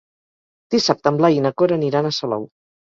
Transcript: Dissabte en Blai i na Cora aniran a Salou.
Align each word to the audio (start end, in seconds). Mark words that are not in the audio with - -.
Dissabte 0.75 1.11
en 1.13 1.21
Blai 1.21 1.39
i 1.41 1.47
na 1.47 1.55
Cora 1.63 1.81
aniran 1.83 2.09
a 2.13 2.17
Salou. 2.23 2.53